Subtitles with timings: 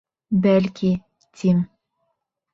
[0.45, 0.89] Бәлки,
[1.43, 1.61] тим...